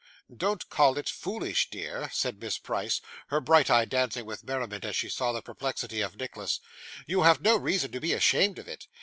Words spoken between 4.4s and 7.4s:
merriment as she saw the perplexity of Nicholas; 'you